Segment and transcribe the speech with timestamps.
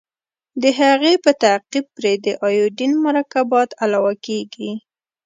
[0.61, 4.71] د هغې په تعقیب پرې د ایوډین مرکبات علاوه کیږي.